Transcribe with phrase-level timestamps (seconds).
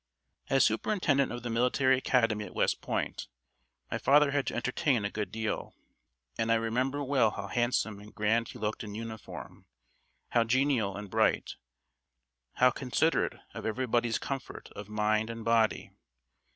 [0.49, 3.27] ..."As Superintendent of the Military Academy at West Point
[3.91, 5.75] my father had to entertain a good deal,
[6.39, 9.67] and I remember well how handsome and grand he looked in uniform,
[10.29, 11.53] how genial and bright,
[12.53, 15.91] how considerate of everybody's comfort of mind and body.